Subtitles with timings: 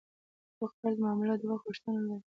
[0.57, 2.23] په قرض معامله د وخت غوښتنه لري.